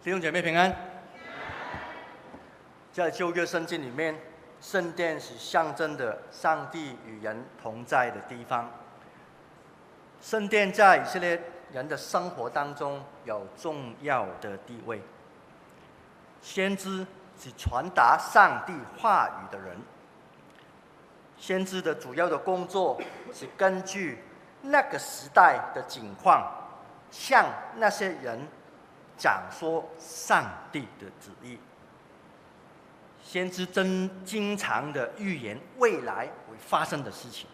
[0.00, 0.72] 弟兄姐妹平安。
[2.92, 4.16] 在旧约圣经里面，
[4.60, 8.70] 圣殿是象征的上帝与人同在的地方。
[10.22, 11.42] 圣殿在以色列
[11.72, 15.02] 人的生活当中有重要的地位。
[16.40, 17.04] 先知
[17.36, 19.76] 是传达上帝话语的人。
[21.36, 23.00] 先知的主要的工作
[23.34, 24.22] 是根据
[24.62, 26.48] 那个时代的景况，
[27.10, 27.44] 向
[27.76, 28.46] 那些人
[29.18, 31.58] 讲说上帝的旨意。
[33.22, 37.46] 先知真经常的预言未来会发生的事情，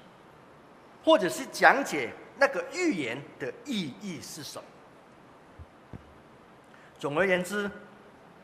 [1.03, 5.99] 或者是讲解那个预言的意义是什么。
[6.99, 7.69] 总而言之，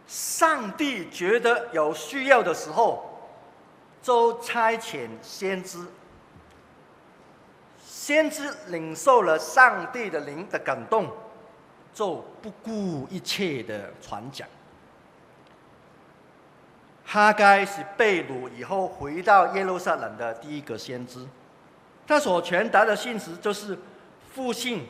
[0.07, 3.07] 上帝觉得有需要的时候。
[4.02, 5.87] 就差遣先知，
[7.84, 11.12] 先知领受了上帝的灵的感动，
[11.92, 14.48] 就不顾一切的传讲。
[17.04, 21.26] 哈该是被掳以后回到耶路撒冷的第一个先知，
[22.06, 23.78] 他所传达的信息就是
[24.32, 24.87] 复兴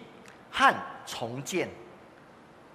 [0.50, 0.75] 和
[1.06, 1.69] 重建，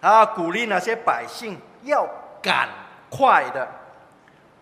[0.02, 2.07] 他鼓励那些百姓要
[2.41, 2.69] 赶
[3.09, 3.67] 快的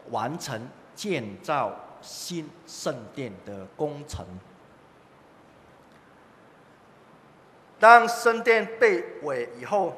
[0.09, 0.61] 完成。
[0.95, 1.73] 建造
[2.03, 4.23] 新圣殿的工程。
[7.83, 9.93] 当圣殿被毁以后，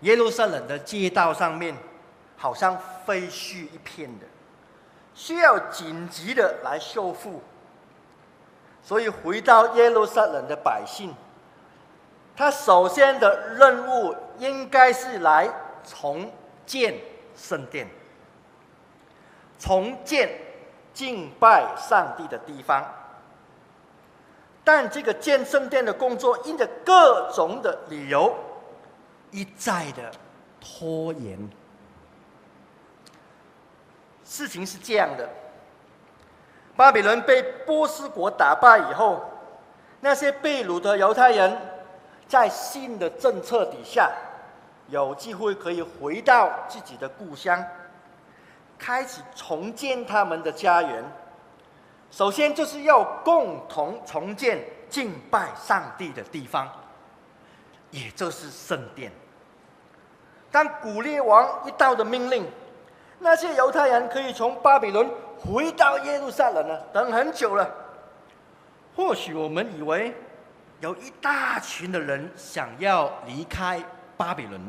[0.00, 1.74] 耶路撒冷的街道上面
[2.36, 4.26] 好像废墟一片的，
[5.14, 7.42] 需要紧急的来修复。
[8.82, 11.14] 所以回到耶路撒冷的百姓，
[12.36, 15.48] 他首先的任务应该是来
[15.82, 16.30] 重
[16.66, 16.94] 建
[17.34, 17.88] 圣殿。
[19.58, 20.28] 重建
[20.92, 22.84] 敬拜上帝的地方，
[24.72, 28.32] 但这个健身店的工作因着各种的理由
[29.32, 30.12] 一再的
[30.60, 31.36] 拖延。
[34.24, 35.28] 事情是这样的：
[36.76, 39.20] 巴比伦被波斯国打败以后，
[39.98, 41.58] 那些被掳的犹太人
[42.28, 44.08] 在新的政策底下，
[44.86, 47.60] 有机会可以回到自己的故乡。
[48.78, 51.02] 开始重建他们的家园，
[52.10, 56.68] 首先就是要共同重建敬拜上帝的地方，
[57.90, 59.12] 也就是圣殿。
[60.50, 62.44] 当古列王一道的命令，
[63.20, 66.80] 那些犹太人可以从巴比伦回到耶路撒冷了。
[66.92, 67.72] 等很久了，
[68.96, 70.12] 或许我们以为
[70.80, 73.80] 有一大群的人想要离开
[74.16, 74.60] 巴比伦。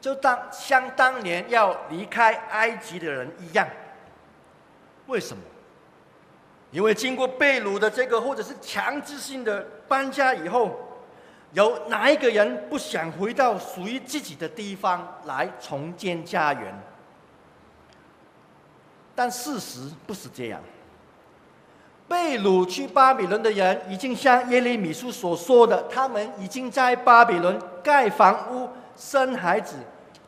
[0.00, 3.66] 就当像当年要离开埃及的人一样，
[5.06, 5.42] 为什么？
[6.70, 10.78] 因为经过被掳的这个，或者是强制性的搬家以后，
[11.52, 16.78] 有哪一个人不想回到属于自己的地方来重建家园？
[19.14, 20.60] 但事实不是这样。
[22.06, 28.68] 被掳去巴比伦的人，已经像耶利米书所说的，他们已经在巴比伦盖房屋。
[29.00, 29.76] 生孩子，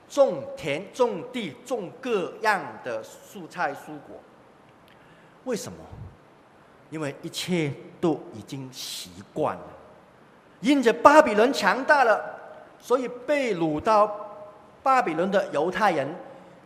[0.09, 4.17] 种田，种地，种各样的蔬菜蔬果。
[5.43, 5.79] 为什么？
[6.91, 9.63] 因为一切都已经习惯了。
[10.61, 12.21] 因着巴比伦强大了，
[12.79, 14.15] 所以被掳到
[14.83, 16.15] 巴比伦的犹太人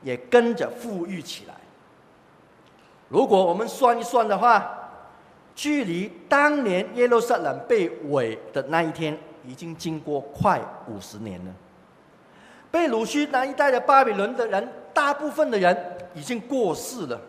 [0.03, 1.55] 也跟着富裕起来。
[3.09, 4.91] 如果我们算一算的话，
[5.55, 11.53] 距离当年耶路撒冷被毁的那一天，已经经过快五十年了。
[12.73, 17.21] 被掳去那一带的巴比伦的人，大部分的人已经过世了。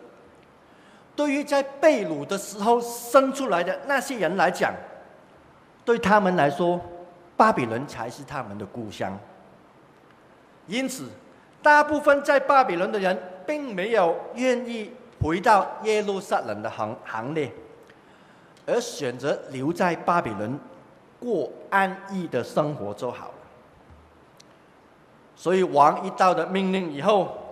[1.16, 4.72] 对于在被掳的时候生出来的那些人来讲，
[5.84, 6.78] 对他们来说，
[7.36, 9.18] 巴比伦才是他们的故乡。
[10.66, 11.08] 因此，
[11.62, 17.50] 大部分在巴比伦的人并没有愿意回到耶路撒冷的行行列，
[18.66, 20.58] 而选择留在巴比伦
[21.18, 23.34] 过安逸的生活就好了。
[25.34, 27.45] 所以王一道的命令以后，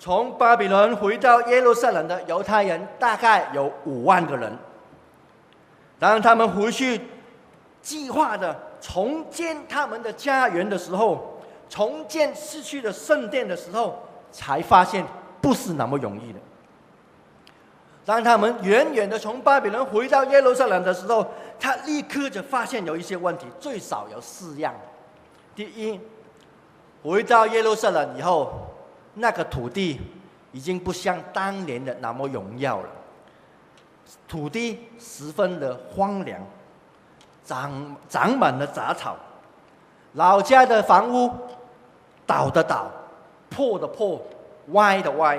[0.00, 4.50] 从巴比伦回到耶路撒冷的犹太人大概有五万个人。
[5.98, 6.98] 当他们回去
[7.82, 11.38] 计划的重建他们的家园的时候，
[11.68, 14.02] 重建失去的圣殿的时候，
[14.32, 15.04] 才发现
[15.42, 16.38] 不是那么容易的。
[18.06, 21.26] 当他们远远的从巴比伦回到耶路撒冷的时候，
[21.58, 24.74] 他立刻就发现有一些问题，最少有四样。
[25.54, 26.00] 第一。
[27.02, 28.69] 回到耶路撒冷以后，
[29.20, 30.00] 那个土地
[30.50, 32.88] 已经不像当年的那么荣耀了。
[34.26, 36.40] 土地十分的荒凉，
[37.44, 39.16] 长长满了杂草。
[40.14, 41.30] 老家的房屋
[42.26, 42.90] 倒的倒，
[43.48, 44.20] 破的破，
[44.68, 45.38] 歪的歪。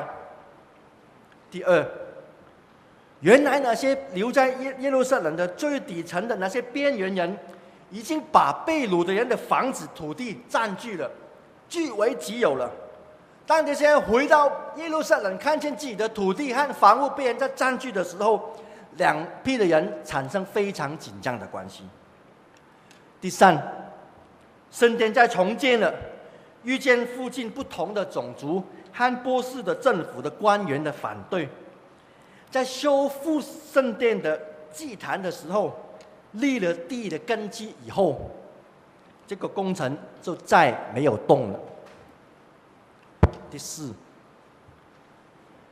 [1.49, 1.85] 第二，
[3.19, 7.37] 原来那些留在耶耶路撒冷的最底层的那些边缘人，
[7.89, 11.11] 已经把被掳的人的房子、土地占据了，
[11.67, 12.71] 据为己有了。
[13.51, 18.49] 当这些回到耶路撒冷，看见自己的土地和房屋被人在占据的时候，
[18.95, 21.83] 两批的人产生非常紧张的关系。
[23.19, 23.61] 第三，
[24.71, 25.93] 圣殿在重建了，
[26.63, 28.63] 遇见附近不同的种族
[28.93, 31.49] 和波斯的政府的官员的反对，
[32.49, 34.39] 在修复圣殿的
[34.71, 35.75] 祭坛的时候，
[36.31, 38.31] 立了地的根基以后，
[39.27, 41.59] 这个工程就再没有动了。
[43.51, 43.93] 第四，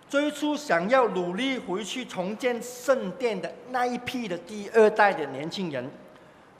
[0.10, 5.90] 最初想要努力回去重建圣殿的那一批的第二代的年轻人，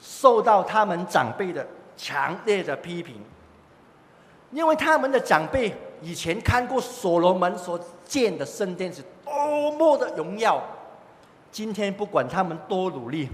[0.00, 3.20] 受到他们长辈的强烈的批评，
[4.50, 10.62] 因为他们的长辈以前看过所罗门所建的圣殿是多么的荣耀，
[11.52, 13.28] 今天不管他们多努力，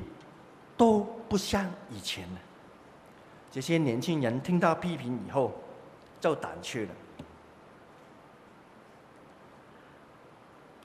[0.76, 2.40] 都不像以前了。
[3.52, 5.52] 这些年轻人听到批评以后，
[6.20, 6.88] 就胆怯了。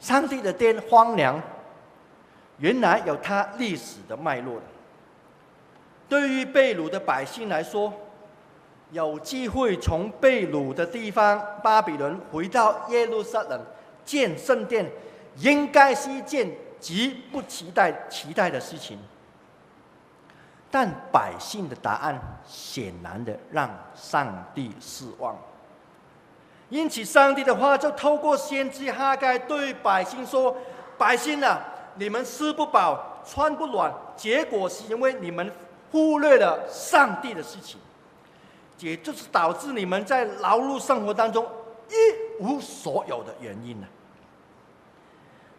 [0.02, 1.40] 上帝的殿荒凉，
[2.58, 4.64] 原来有它历史的脉络的。
[6.10, 7.94] 对于被掳的百姓来说，
[8.92, 13.62] 有机会从被掳的地方巴比伦回到耶路撒冷
[14.04, 14.92] 建圣殿，
[15.38, 16.50] 应该是一件
[16.80, 18.98] 极不期待、期待的事情。
[20.72, 25.38] 但百姓的答案显然的让上帝失望。
[26.72, 30.56] 因此，上帝的话就透过先知哈该对百姓说
[30.98, 31.62] ：“百姓啊，
[31.96, 35.52] 你们吃不饱，穿不暖，结果是因为你们
[35.92, 37.78] 忽略了上帝的事情，
[38.80, 41.46] 也就是导致你们在劳碌生活当中
[41.90, 43.88] 一无所有的原因呢。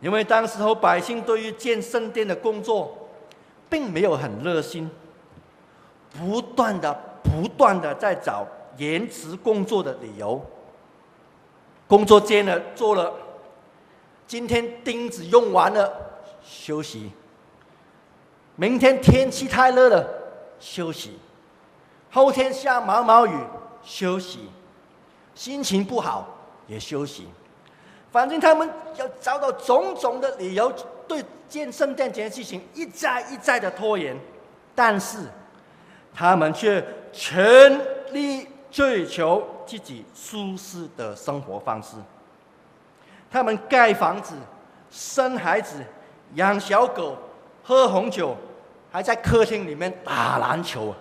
[0.01, 2.97] 因为当时候百姓对于建圣殿的工作，
[3.69, 4.91] 并没有很热心，
[6.19, 8.47] 不断的、不断的在找
[8.79, 10.43] 延迟工作的理由。”
[11.93, 13.13] 工作间了，做了。
[14.27, 15.93] 今天钉子用完了，
[16.43, 17.11] 休息。
[18.57, 20.09] 明天天气太热了，
[20.59, 21.19] 休息。
[22.11, 23.37] 后天下毛毛雨，
[23.85, 24.49] 休息。
[25.35, 26.27] 心情不好
[26.67, 27.29] 也休息。
[28.11, 28.67] 反正他们
[28.97, 30.73] 要找到种种的理由，
[31.07, 34.17] 对建圣殿这件事情一再一再的拖延，
[34.75, 35.19] 但是
[36.15, 37.79] 他们却全
[38.15, 39.47] 力追求。
[39.65, 41.97] 自己舒适的生活方式，
[43.31, 44.35] 他们盖房子、
[44.91, 45.83] 生孩子、
[46.35, 47.17] 养小狗、
[47.63, 48.37] 喝红酒，
[48.91, 50.95] 还在客厅里面打篮球。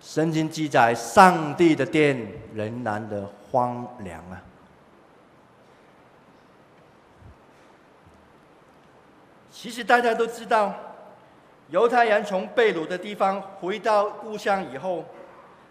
[0.00, 4.40] 圣经记载，上帝的殿仍然的荒凉啊！
[9.50, 10.72] 其实大家都知道，
[11.70, 15.04] 犹太人从被掳的地方回到故乡以后。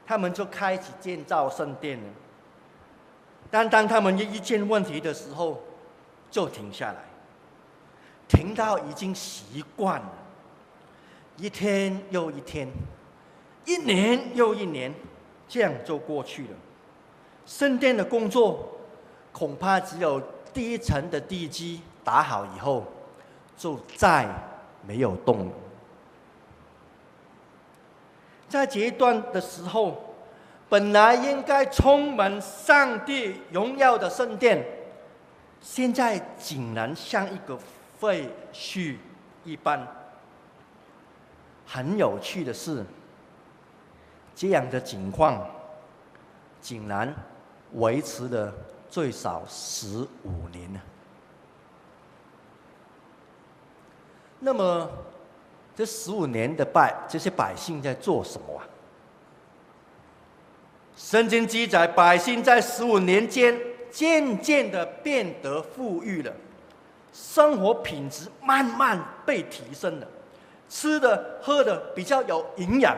[0.05, 2.09] 他们就开始建造圣殿了，
[3.49, 5.61] 但当他们一遇见问题的时候，
[6.29, 6.99] 就停下来，
[8.27, 10.11] 停到已经习惯了，
[11.37, 12.67] 一天又一天，
[13.65, 14.93] 一年又一年，
[15.47, 16.49] 这样就过去了。
[17.45, 18.67] 圣殿的工作
[19.31, 20.21] 恐怕只有
[20.53, 22.85] 第一层的地基打好以后，
[23.57, 24.27] 就再
[24.85, 25.51] 没有动了。
[28.51, 30.13] 在这一段的时候，
[30.67, 34.61] 本来应该充满上帝荣耀的圣殿，
[35.61, 37.57] 现在竟然像一个
[37.97, 38.97] 废墟
[39.45, 39.87] 一般。
[41.65, 42.85] 很有趣的是，
[44.35, 45.49] 这样的情况
[46.59, 47.15] 竟然
[47.75, 48.53] 维持了
[48.89, 50.69] 最少十五年。
[54.39, 54.89] 那么，
[55.81, 58.61] 这十五年的拜这些百姓在做什么啊？
[60.95, 63.59] 圣经记载，百姓在十五年间
[63.89, 66.31] 渐渐的变得富裕了，
[67.11, 70.05] 生活品质慢慢被提升了，
[70.69, 72.95] 吃的喝的比较有营养，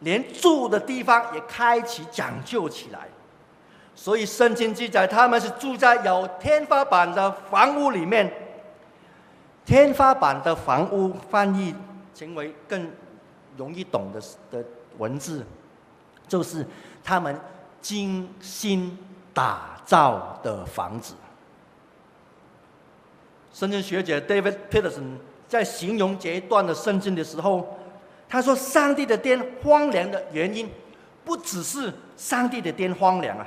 [0.00, 3.06] 连住的地方也开始讲究起来。
[3.94, 8.28] 所以圣经记载，他们是住在有天花板的房屋里面。
[9.64, 11.72] 天花板的房屋翻译
[12.14, 12.90] 成为更
[13.56, 14.64] 容易懂的的
[14.98, 15.44] 文字，
[16.28, 16.66] 就是
[17.02, 17.38] 他们
[17.80, 18.98] 精心
[19.34, 21.14] 打造的房子。
[23.52, 25.16] 圣经学者 David Peterson
[25.46, 27.78] 在形容这一段的圣经的时候，
[28.28, 30.70] 他说：“上帝的殿荒凉的原因，
[31.24, 33.46] 不只是上帝的殿荒凉啊，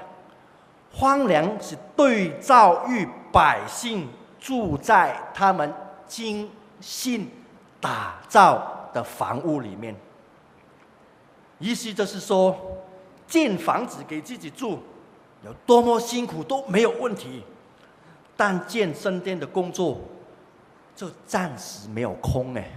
[0.93, 4.07] 荒凉是对照于百姓
[4.39, 5.73] 住在他们
[6.05, 6.47] 精
[6.79, 7.31] 心
[7.85, 9.95] 打造的房屋里面。
[11.59, 12.57] 意思就是说，
[13.27, 14.79] 建房子给自己住，
[15.43, 17.43] 有多么辛苦都没有问题，
[18.35, 20.01] 但建圣殿的工作
[20.95, 22.71] 就暂时没有空哎。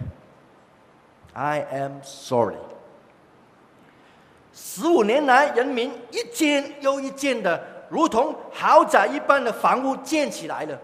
[1.32, 2.58] I am sorry。
[4.52, 10.78] 十五年来，人民一间又一间的，如同豪宅一般的房屋建起来了，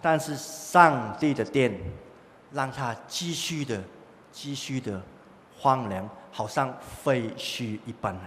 [0.00, 1.76] 但是上帝的殿，
[2.54, 3.82] 让它继续的、
[4.32, 4.98] 继续的
[5.58, 6.08] 荒凉。
[6.36, 8.18] 好像废墟一般，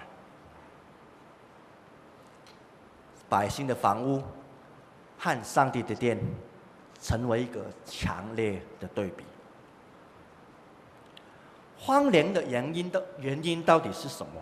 [3.27, 4.23] 百姓的房屋
[5.17, 6.17] 和上帝的殿
[7.01, 9.25] 成为一个强烈的对比。
[11.77, 14.41] 荒凉的原因的原因到底是什么？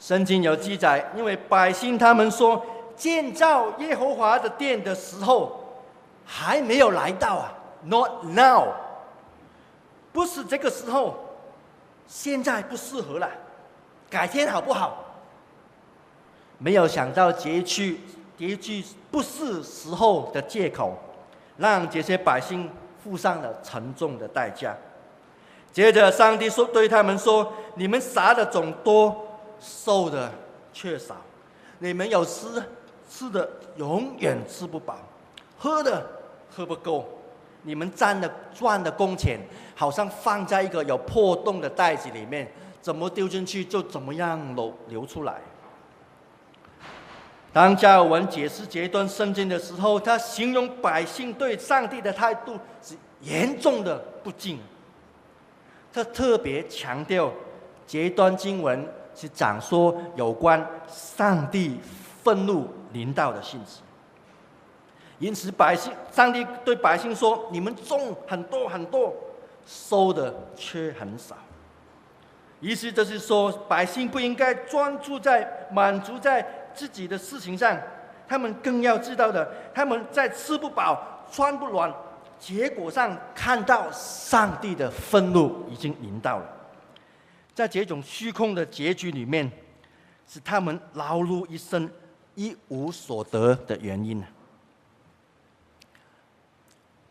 [0.00, 2.66] 圣经有记载，因为百姓他们说
[2.96, 5.80] 建造耶和华的殿的时候
[6.24, 8.68] 还没有来到啊，Not now，
[10.12, 11.16] 不是这个时候。
[12.08, 13.30] 现在不适合了，
[14.10, 15.02] 改天好不好？
[16.58, 17.98] 没有想到结局，
[18.36, 20.94] 结局不是时候的借口，
[21.56, 22.70] 让这些百姓
[23.02, 24.76] 付上了沉重的代价。
[25.72, 29.16] 接着，上帝说：“对他们说，你们撒的种多，
[29.58, 30.30] 收的
[30.74, 31.14] 却少；
[31.78, 32.62] 你们有吃，
[33.08, 34.96] 吃的永远吃不饱；
[35.58, 36.06] 喝的
[36.54, 37.08] 喝不够。
[37.62, 39.40] 你们赚的赚的工钱。”
[39.74, 42.46] 好像放在一个有破洞的袋子里面，
[42.80, 45.34] 怎么丢进去就怎么样流流出来。
[47.52, 54.60] 当加尔文解释这一段圣经的时候，他形容百姓对上帝的态度是严重的不敬。
[55.92, 57.32] 他特别强调
[57.84, 61.80] 这一段经文是讲说有关上帝
[62.22, 63.80] 愤怒临到的信息。
[65.22, 69.14] 因此，百姓上帝对百姓说：“你们种很多很多。”
[69.64, 71.36] 收的却很少，
[72.58, 77.80] 意思就是说，百姓不应该专注在满足在自己的事情上，
[78.26, 81.94] 他们更要知道的，他们在吃不饱、穿不暖，
[82.40, 86.46] 结果上看到上帝的愤怒已经临到了，
[87.54, 89.48] 在这种虚空的结局里面，
[90.26, 91.88] 是他们劳碌一生
[92.34, 94.20] 一无所得的原因。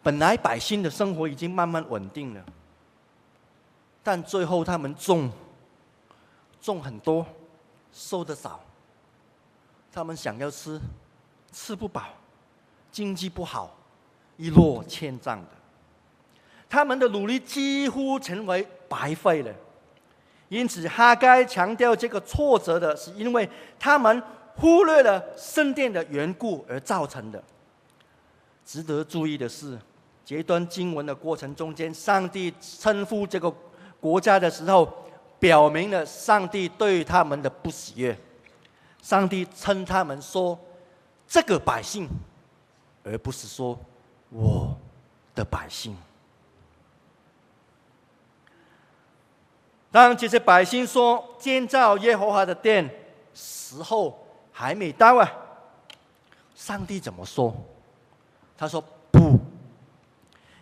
[0.04, 2.44] 本来百姓的生活已经慢慢稳定了，
[4.02, 5.30] 但最后他们种
[6.60, 7.24] 种很多，
[7.94, 8.60] 收的少。
[9.94, 10.80] 他们想要吃，
[11.52, 12.06] 吃不饱，
[12.92, 13.78] 经济不好，
[14.38, 15.48] 一落千丈的。
[16.68, 19.54] 他们的努力几乎成为白费了。
[20.50, 24.24] 因此，哈该强调这个挫折的是因为他们
[24.56, 27.44] 忽略了圣殿的缘故而造成的。
[28.66, 29.78] 值得注意的是。
[30.24, 33.54] 这段经文的过程中间，上帝称呼这个
[34.00, 34.88] 国家的时候，
[35.40, 38.18] 表明了上帝对他们的不喜悦。
[39.02, 40.58] 上帝称他们说
[41.28, 42.08] “这个百姓”，
[43.04, 43.78] 而不是说
[44.30, 44.78] “我
[45.36, 45.98] 的百姓”。
[49.92, 52.90] 当这些百姓说建造耶和华的殿
[53.34, 55.30] 时候还没到啊，
[56.56, 57.54] 上帝怎么说？
[58.56, 58.82] 他说。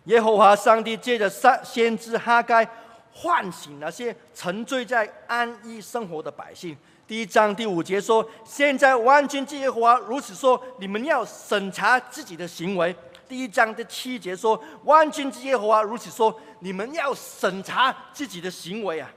[0.04, 2.66] 耶和华上帝借着先先知哈该
[3.12, 6.76] 唤醒那些沉醉在安逸生活的百姓。
[7.06, 12.94] 第一章第五节说：“现在万军之耶和华如此说，你们要审查自己的行为。”
[13.28, 19.10] 第一章第七节说：“万军之耶和华如此说，你们要审查自己的行为啊！”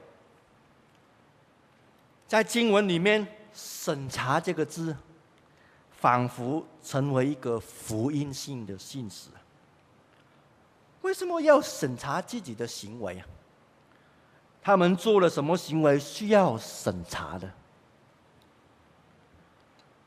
[2.26, 4.96] 在经文里面，“审查”这个字，
[5.90, 9.30] 仿佛成为一个福音性的信息。
[11.04, 13.26] 为什么要审查自己的行为啊？
[14.62, 17.52] 他们做了什么行为需要审查的？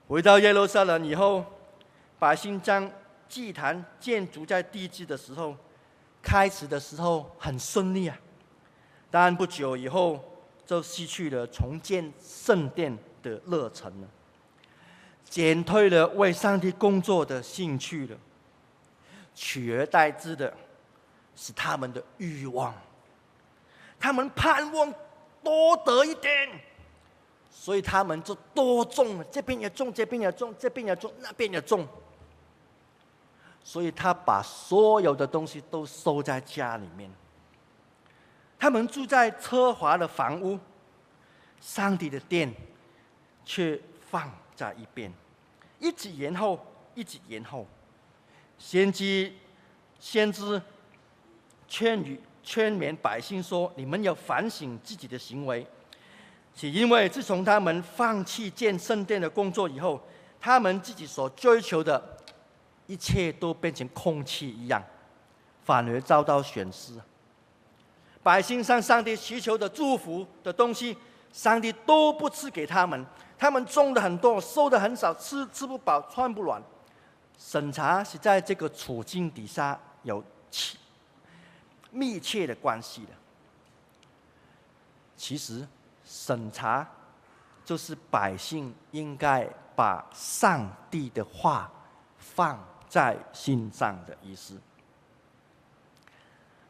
[0.08, 1.46] 回到耶路撒冷以后，
[2.18, 2.92] 百姓将
[3.30, 5.56] 祭坛建筑在地基的时候，
[6.20, 8.18] 开始的时候很顺利啊，
[9.12, 10.20] 但不久以后
[10.66, 14.08] 就失去了重建圣殿的热忱了，
[15.30, 18.18] 减退了为上帝工作的兴趣了，
[19.36, 20.52] 取而代之的。
[21.38, 22.74] 是他们的欲望，
[24.00, 24.92] 他们盼望
[25.44, 26.50] 多得一点，
[27.52, 31.88] 所以他们就多种，这边也种，这边也种，这边也种，那边也种。
[33.64, 37.10] 所以他把所有的东西都收在家里面。
[38.58, 40.58] 他们住在奢华的房屋，
[41.62, 42.52] 上帝的殿
[43.46, 43.80] 却
[44.10, 45.14] 放在一边，
[45.80, 46.60] 一直延后，
[46.96, 47.68] 一直延后。
[48.58, 49.32] 先知
[50.00, 50.60] 先知
[51.68, 55.66] 劝与劝勉百姓说：“你们要反省自己的行为，
[56.56, 60.02] 是因为自从他们放弃建圣殿的工作以后，
[60.40, 62.02] 他们自己所追求的
[62.86, 64.82] 一切都变成空气一样，
[65.66, 66.94] 反而遭到损失。
[68.24, 70.98] 百姓向上帝祈求的祝福的东西，
[71.32, 73.06] 上帝都不赐给他们。
[73.38, 76.62] 他们种的很多，收的很少，吃吃不饱，穿不暖。
[77.38, 80.24] 审查是在这个处境底下有
[81.98, 83.10] 密切的关系的。
[85.16, 85.68] 其实，
[86.06, 86.88] 审查
[87.66, 91.72] 就是百姓应该把上帝的话
[92.20, 94.62] 放在心上的意思。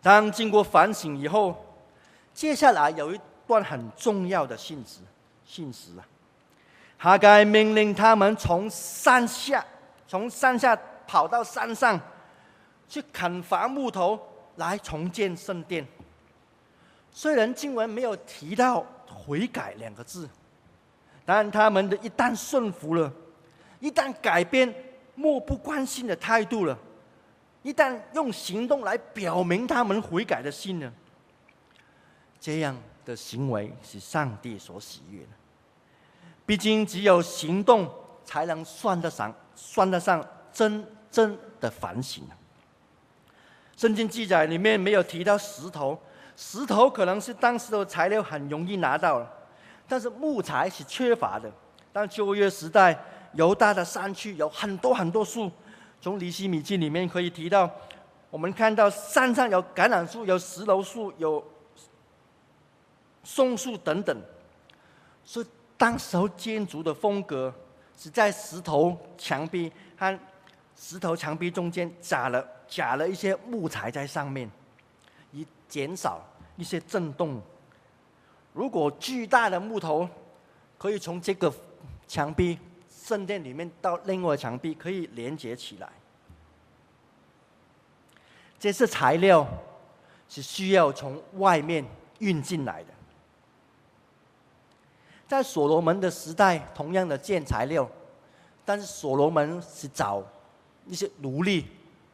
[0.02, 1.66] 当经过反省以后，
[2.34, 5.02] 接下来有一段很重要的信息，
[5.46, 6.08] 信息啊。
[6.98, 9.64] 哈该命令他们从山下，
[10.08, 12.00] 从山下跑到山上，
[12.88, 14.18] 去砍伐木头
[14.58, 15.86] 来重建圣殿。
[17.12, 20.30] 虽然经文没有提到悔改两个字，
[21.26, 23.12] 但他们的一旦顺服了，
[23.80, 24.72] 一旦改变
[25.16, 26.78] 漠不关心的态度了，
[27.64, 30.94] 一旦用行动来表明他们悔改的心呢，
[32.40, 35.30] 这样的行为是上帝所喜悦的。
[36.46, 37.92] 毕竟，只有行动
[38.24, 42.24] 才能算得上算得上真正的反省。
[43.78, 45.98] 圣经记载里面没有提到石头，
[46.36, 49.32] 石头可能是当时的材料很容易拿到了，
[49.88, 51.50] 但是木材是缺乏的。
[51.94, 53.00] 当旧约时代，
[53.34, 55.50] 犹大的山区有很多很多树，
[56.02, 57.72] 从尼希米记里面可以提到，
[58.30, 61.42] 我们看到山上有橄榄树、有石榴树、有
[63.24, 64.22] 松树等等，
[65.24, 65.46] 所以。
[65.80, 67.54] 当时候建筑的风格
[67.96, 70.20] 是在石头墙壁和
[70.80, 74.50] 石头墙壁中间加了加了一些木材在上面，
[75.32, 76.22] 以减少
[76.56, 77.42] 一些震动。
[78.54, 80.08] 如果巨大的木头
[80.78, 81.52] 可以从这个
[82.08, 82.58] 墙壁
[82.90, 85.90] 圣殿里面到另外墙壁可以连接起来，
[88.60, 89.48] 这些材料
[90.30, 91.84] 是需要从外面
[92.20, 92.90] 运进来的。
[95.28, 97.90] 在所罗门的时代，同样的建材料，
[98.64, 100.24] 但是所罗门是找
[100.88, 101.66] 一些奴隶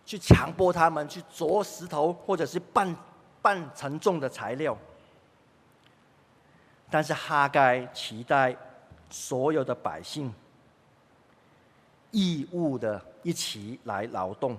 [0.05, 2.95] 去强迫他们去凿石头，或者是搬
[3.41, 4.77] 搬沉重的材料。
[6.89, 8.55] 但是哈该期待
[9.09, 10.31] 所有的百姓
[12.11, 14.57] 义务的一起来劳动，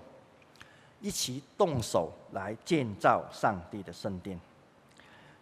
[1.01, 4.41] 一起动手来建造上帝的圣殿。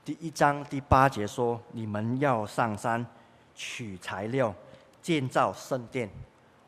[0.04, 3.06] 第一章第八节说：“你们要上山
[3.54, 4.54] 取材料，
[5.00, 6.10] 建造圣殿，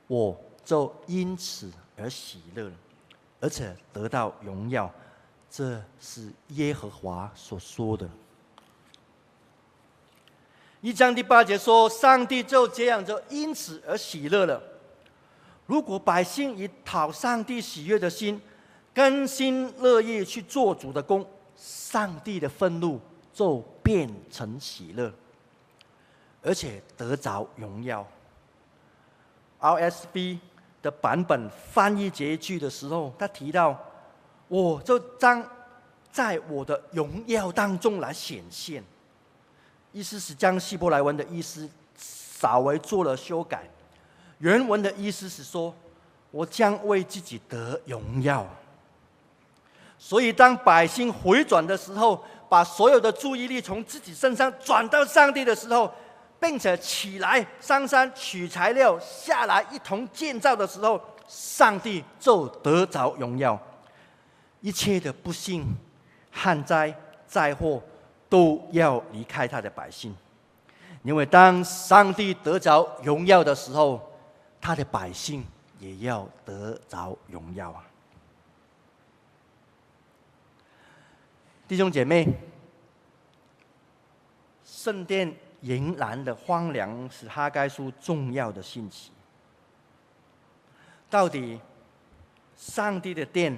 [0.07, 2.71] 我就因此而喜乐，
[3.41, 4.91] 而且得到荣耀。”
[5.51, 8.09] 这是耶和华所说的。
[10.81, 14.63] 一章第八节说：“上帝就这样就因此而喜乐了。”
[15.67, 18.41] 如果百姓以讨上帝喜悦的心，
[18.93, 21.25] 甘心乐意去做主的工，
[21.57, 23.01] 上帝的愤怒。
[23.35, 25.13] 就变成喜乐，
[26.41, 28.07] 而且得着荣耀。
[29.59, 30.39] RSB
[30.85, 33.75] 的版本翻译这一句的时候，他提到
[34.49, 35.43] ：“我就将
[36.13, 38.85] 在我的荣耀当中来显现。”
[39.93, 41.67] 意思是将希伯来文的意思
[41.97, 43.65] 稍微做了修改。
[44.39, 45.75] 原文的意思是说
[46.31, 48.47] ：“我将为自己得荣耀。”
[49.99, 55.91] 所以，当百姓回转的时候，把所有的注意力从自己身上转到上帝的时候，
[56.45, 63.59] 并且起来上山取材料下来一同建造的时候，上帝就得着荣耀。
[64.61, 65.65] 一切的不幸、
[66.31, 66.95] 旱灾、
[67.27, 67.83] 灾祸
[68.29, 70.15] 都要离开他的百姓，
[71.03, 74.13] 因为当上帝得着荣耀的时候，
[74.61, 75.43] 他的百姓
[75.79, 77.83] 也要得着荣耀啊。
[81.67, 82.29] 弟兄姐妹，
[84.63, 89.11] 圣殿仍然的荒凉是哈该书重要的信息。
[91.09, 91.59] 到底
[92.55, 93.57] 上帝的殿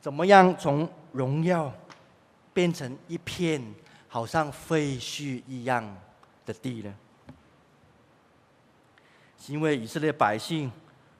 [0.00, 1.72] 怎么样从荣耀
[2.52, 3.62] 变成一片
[4.08, 5.96] 好像废墟一样
[6.44, 6.94] 的地呢？
[9.38, 10.70] 是因为以色列百姓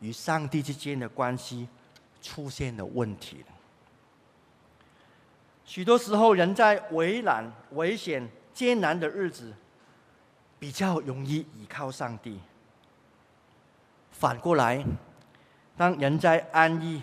[0.00, 1.68] 与上帝之间的关系
[2.20, 3.54] 出现了问题了。
[5.64, 9.52] 许多时候，人在危难、危险、艰难的日子，
[10.58, 12.40] 比较容易依靠上帝。
[14.10, 14.84] 反过来，
[15.76, 17.02] 当人在安逸、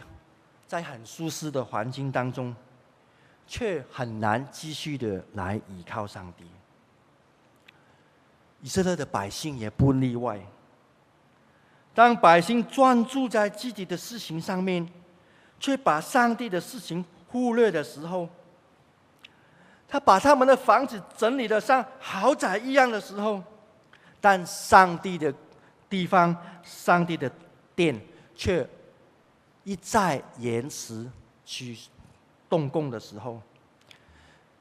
[0.67, 2.55] 在很舒适的环境当中，
[3.45, 6.45] 却很难继续的来依靠上帝。
[8.61, 10.39] 以色列的百姓也不例外。
[11.93, 14.87] 当百姓专注在自己的事情上面，
[15.59, 18.27] 却把上帝的事情忽略的时候，
[19.93, 23.43] 他把他们的房子整理得像豪宅一样的时候，
[24.19, 25.31] 但上帝的
[25.87, 27.31] 地方、上帝的
[27.75, 28.01] 殿
[28.33, 28.67] 却
[29.63, 31.07] 一再延迟
[31.45, 31.77] 去
[32.49, 33.39] 动工的时候，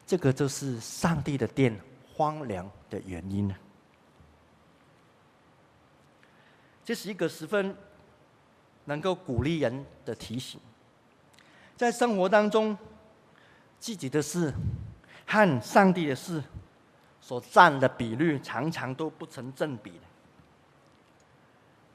[0.07, 1.81] 这个就是上帝的殿
[2.13, 3.51] 荒凉的原因。
[6.85, 7.75] 这是一个十分
[8.85, 10.61] 能够鼓励人的提醒，
[11.75, 12.77] 在生活当中，
[13.81, 14.53] 自己的事
[15.27, 16.43] 和上帝的事
[17.21, 20.05] 所占的比率常常都不成正比的，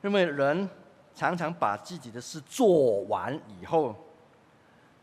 [0.03, 0.69] 因为人
[1.15, 3.95] 常常把自己的事做完以后，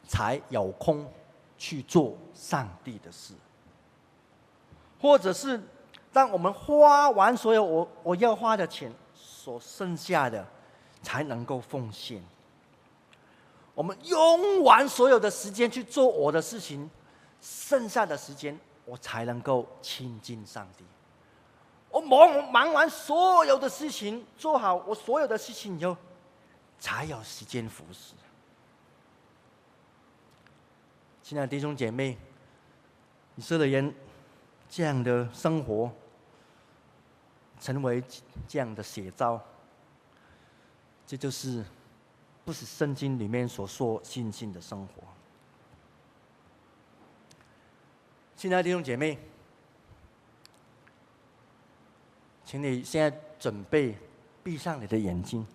[0.07, 1.07] 才有空
[1.57, 3.35] 去做上帝的事，
[5.01, 5.61] 或者是
[6.13, 8.93] 当我们花完所有我我要花的钱。
[9.17, 10.47] 所剩下的
[11.03, 12.23] 才能够奉献。
[13.75, 16.91] 我们用完所有的时间去做我的事情，
[17.45, 20.85] 剩下的时间我才能够亲近上帝。
[21.91, 25.95] 我忙忙完所有的事情，做好我所有的事情以后，
[26.81, 28.15] 才有时间服侍。
[31.23, 32.17] 亲爱的弟兄姐妹，
[33.37, 33.95] 以色列人
[34.71, 35.93] 这样的生活。
[37.61, 38.03] 成为
[38.47, 39.41] 这样的写照，
[41.07, 41.65] 这就是
[42.45, 45.03] 不是圣经里面所说信心的生活。
[48.37, 49.19] 亲爱的弟兄姐妹，
[52.45, 53.97] 请你现在准备
[54.43, 55.47] 闭上你的眼睛。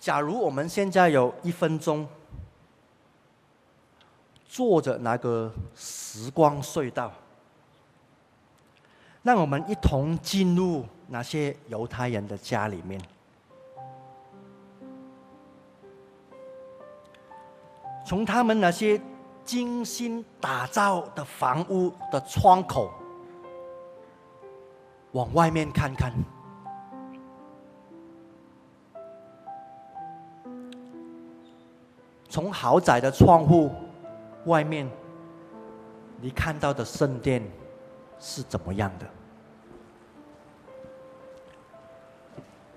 [0.00, 2.08] 假如我们现在有一分钟，
[4.46, 7.12] 坐着那个时光隧道。
[9.22, 13.02] 让我们一同进入那些犹太人的家里面，
[18.06, 19.00] 从他们那些
[19.46, 22.90] 精心打造的房屋的窗口
[25.12, 26.12] 往外面看看，
[32.28, 33.70] 从豪宅的窗户
[34.46, 34.90] 外面，
[36.20, 37.42] 你看到的圣殿
[38.18, 39.06] 是怎么样的？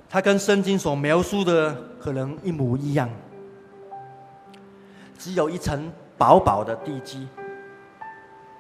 [0.08, 3.10] 它跟圣经所描述的可能一模一样，
[5.18, 7.28] 只有一层薄薄的地基，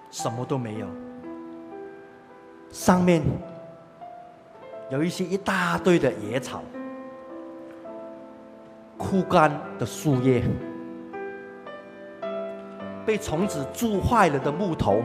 [0.09, 0.87] 什么都没有。
[2.71, 3.21] 上面
[4.89, 6.63] 有一些一大堆的野草、
[8.97, 10.43] 枯干的树叶、
[13.05, 15.03] 被虫子蛀坏了的木头，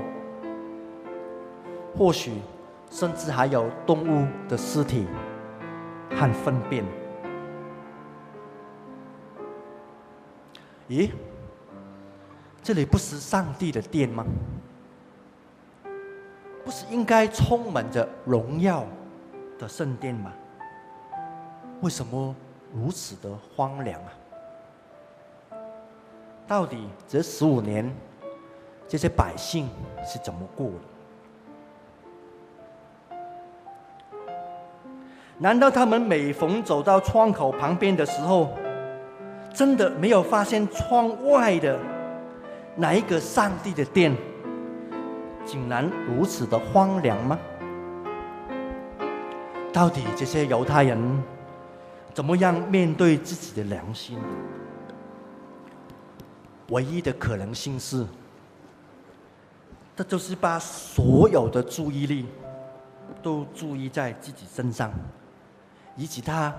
[1.94, 2.40] 或许
[2.88, 5.06] 甚至还有动物的尸体。
[6.16, 6.84] 和粪便。
[10.88, 11.10] 咦，
[12.64, 14.24] 这里不是上帝的殿吗？
[16.64, 18.86] 不是应该充满着荣耀
[19.58, 20.32] 的圣殿吗？
[21.82, 22.34] 为什么
[22.72, 24.08] 如此的荒凉啊？
[26.48, 27.94] 到底这十五年，
[28.88, 29.68] 这些百姓
[30.02, 30.70] 是怎么过
[33.10, 34.24] 的？
[35.36, 38.54] 难道他们每逢走到窗口旁边的时候，
[39.52, 41.78] 真的没有发现窗外的
[42.76, 44.16] 哪一个上帝的殿，
[45.44, 47.38] 竟然如此的荒凉吗？
[49.72, 51.22] 到底这些犹太人
[52.12, 54.18] 怎么样面对自己的良心？
[56.68, 58.06] 唯一的可能性是，
[59.94, 62.26] 这就是把所有的注意力
[63.22, 64.92] 都注意在自己身上。
[65.96, 66.52] 以及他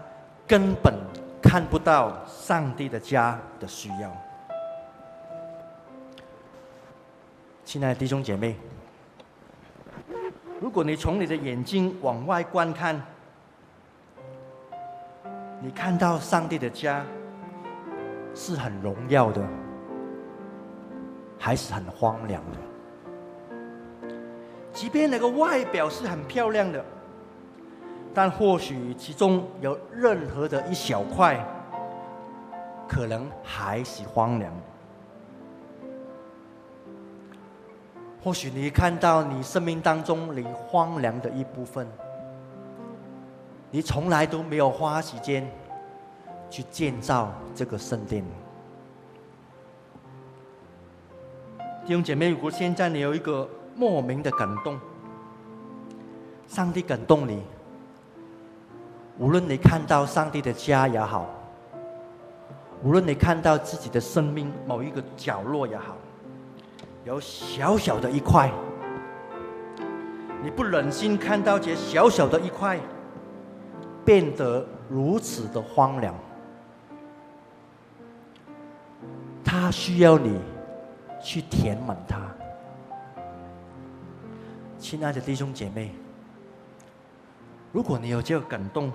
[0.47, 0.93] 根本
[1.41, 4.09] 看不到上帝的家的需要。
[7.65, 8.55] 亲爱的弟兄姐妹，
[10.61, 13.01] 如果你从你的眼睛往外观看，
[15.59, 17.03] 你看到上帝的家
[18.35, 19.41] 是很荣耀的，
[21.39, 24.09] 还是很荒凉的？
[24.71, 26.85] 即便那个外表是很漂亮的。
[28.13, 31.43] 但或许其中有任何的一小块，
[32.87, 34.53] 可能还是荒凉。
[38.25, 41.87] 或许你看到你生命当中你荒凉的一部分，
[43.69, 45.47] 你从来都没有花时间
[46.49, 48.25] 去建造这个圣殿。
[51.85, 54.79] 弟兄姐妹，如果现在你有一个莫名的感动，
[56.47, 57.43] 上帝感动你，
[59.19, 61.27] 无论你看到上帝的家也好，
[62.81, 65.95] 无论你看到自己的生命某一个角落也好，
[67.05, 68.51] 有小小的一块，
[70.41, 72.79] 你不忍心看到这小小的一块
[74.03, 76.15] 变得如此的荒凉，
[79.43, 80.41] 他需要你
[81.23, 82.19] 去填满它。
[84.79, 85.93] 亲爱的弟兄姐妹。
[87.71, 88.91] 如果你有这个感动，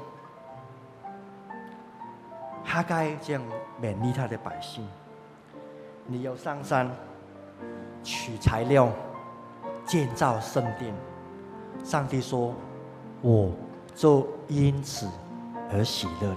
[2.64, 3.42] 哈该这样
[3.80, 4.88] 勉励他的百姓，
[6.06, 6.90] 你要上山
[8.02, 8.90] 取材料
[9.86, 10.94] 建造圣殿。
[11.82, 12.54] 上帝说
[13.22, 13.50] ：“我
[13.94, 15.08] 就因此
[15.72, 16.36] 而喜乐了。”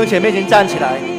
[0.00, 1.09] 各位姐妹，请站起来。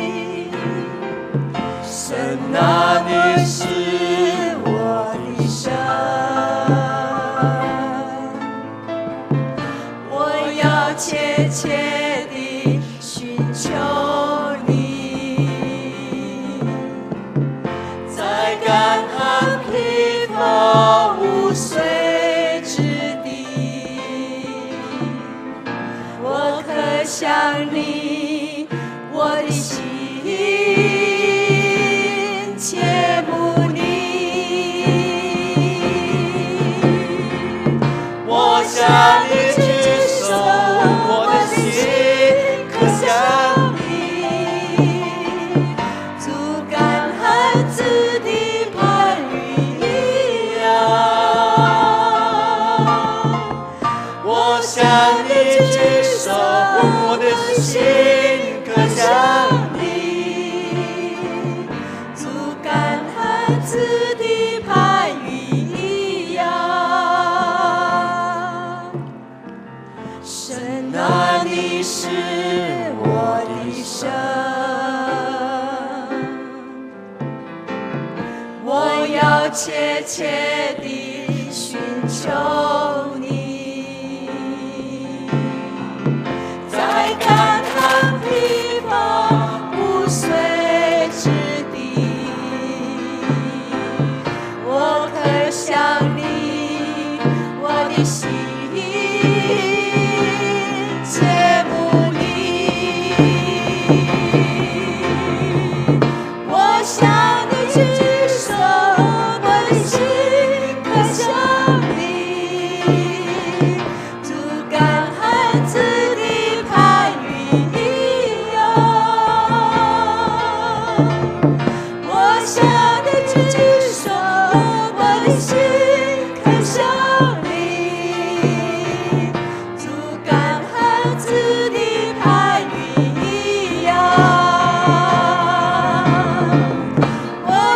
[79.43, 83.10] 我切切地寻求。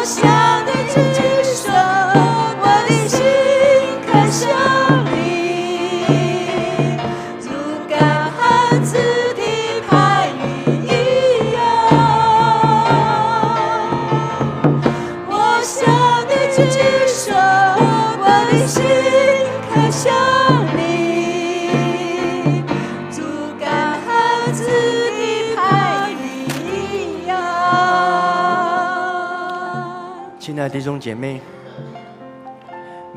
[0.05, 0.54] 弟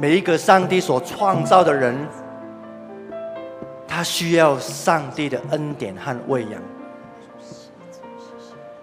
[0.00, 1.92] 每一个上帝所创造的人，
[3.84, 6.62] 他需要上帝的恩典和喂养。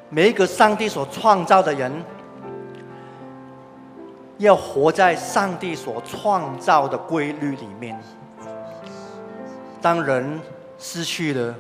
[0.10, 1.90] 每一个上帝所创造的人，
[4.40, 7.98] 要活在上帝所创造的规律里面。
[9.82, 10.42] 当人
[10.78, 11.56] 失去了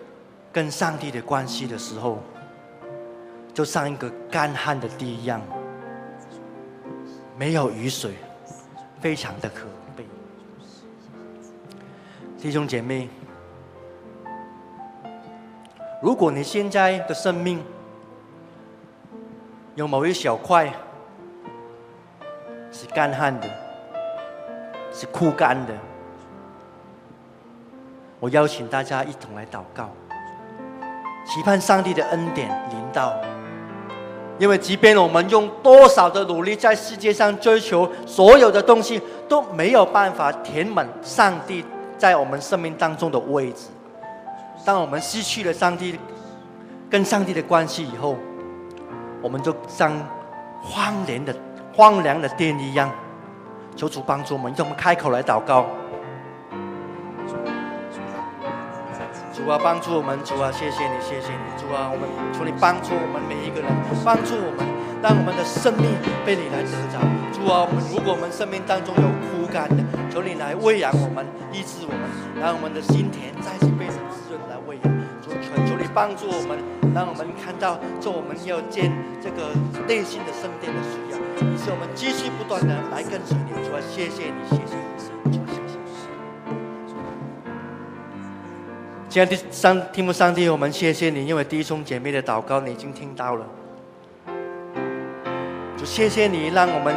[0.51, 2.21] 跟上帝的关系的时候，
[3.53, 5.41] 就像一个干旱的地一样，
[7.37, 8.15] 没有雨水，
[9.05, 10.03] 非常的可悲。
[12.39, 13.07] 弟兄姐妹，
[16.01, 17.63] 如果你现在的生命
[19.75, 20.73] 有某一小块
[22.71, 23.47] 是干旱的，
[24.91, 25.73] 是枯干的，
[28.19, 29.91] 我邀请大家一同来祷告，
[31.27, 33.13] 期盼上帝的恩典临到。
[34.37, 41.63] 因为即便我们用多少的努力在世界上追求所有的东西，都没有办法填满上帝
[41.97, 43.67] 在我们生命当中的位置。
[44.65, 45.97] 当我们失去了上帝
[46.89, 48.17] 跟上帝的关系以后，
[49.21, 49.91] 我们就像
[50.61, 51.35] 荒凉的
[51.73, 52.91] 荒凉的殿一样。
[53.75, 55.65] 求主帮助我们，用我们开口来祷告。
[59.45, 60.17] 主啊，帮助我们！
[60.25, 61.45] 主啊，谢谢你，谢谢你！
[61.61, 63.69] 主啊，我们求你帮助我们每一个人，
[64.03, 64.65] 帮助我们，
[65.05, 65.85] 让我们的生命
[66.25, 66.97] 被你来得着。
[67.29, 71.21] 主啊，我们如果我们生命当中有枯干的，求你来喂养我们，
[71.53, 72.09] 医治我们，
[72.41, 74.89] 让我们的心田再次被神滋润来喂养。
[75.21, 76.57] 主，求求你帮助我们，
[76.97, 78.89] 让我们看到做我们要建
[79.21, 79.53] 这个
[79.85, 83.53] 内心的圣殿的需要，以是我们继续不断的来跟随你。
[83.61, 84.94] 主啊，谢谢你，谢谢你。
[89.15, 93.45] 亲爱的上天父上帝，我们谢谢你，因为弟兄姐妹的祷告你已经听到了。
[95.77, 96.93] 主，谢谢你，让我们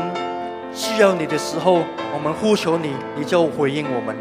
[0.74, 1.74] 需要你的时候，
[2.12, 4.16] 我们呼求你，你就回应我们；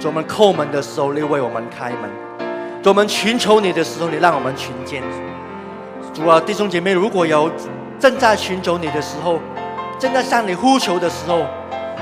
[0.00, 2.10] 主，我们叩门的时候，你为我们开门；
[2.82, 5.00] 主，我们寻求你的时候，你让我们寻见。
[6.12, 7.48] 主啊，弟兄姐妹，如果有
[8.00, 9.38] 正在寻求你的时候，
[10.00, 11.46] 正在向你呼求的时候，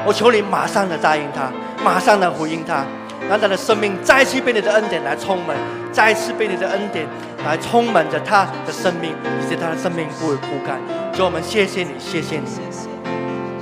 [0.07, 1.53] 我求你马上的答应他，
[1.85, 2.83] 马上的回应他。
[3.29, 5.57] 让他的生命再次被你的恩典来充满，
[5.93, 7.07] 再次被你的恩典
[7.45, 10.79] 来充满着他的生命，以及他的生命不会枯干。
[11.13, 12.86] 主，我们谢谢你，谢谢你。